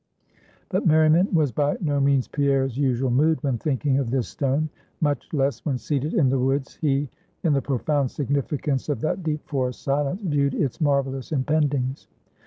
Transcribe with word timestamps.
But 0.69 0.87
merriment 0.87 1.31
was 1.31 1.51
by 1.51 1.77
no 1.79 1.99
means 1.99 2.27
Pierre's 2.27 2.75
usual 2.75 3.11
mood 3.11 3.37
when 3.43 3.59
thinking 3.59 3.99
of 3.99 4.09
this 4.09 4.27
stone; 4.27 4.67
much 4.99 5.31
less 5.31 5.63
when 5.63 5.77
seated 5.77 6.15
in 6.15 6.27
the 6.31 6.39
woods, 6.39 6.77
he, 6.81 7.07
in 7.43 7.53
the 7.53 7.61
profound 7.61 8.09
significance 8.09 8.89
of 8.89 9.01
that 9.01 9.21
deep 9.21 9.45
forest 9.47 9.83
silence, 9.83 10.19
viewed 10.23 10.55
its 10.55 10.81
marvelous 10.81 11.29
impendings. 11.29 12.07